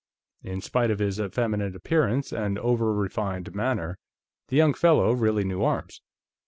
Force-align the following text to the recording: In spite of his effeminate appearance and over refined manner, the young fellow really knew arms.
In 0.41 0.61
spite 0.61 0.89
of 0.89 0.97
his 0.97 1.19
effeminate 1.19 1.75
appearance 1.75 2.33
and 2.33 2.57
over 2.57 2.91
refined 2.91 3.53
manner, 3.53 3.99
the 4.47 4.55
young 4.57 4.73
fellow 4.73 5.11
really 5.13 5.43
knew 5.43 5.61
arms. 5.61 6.01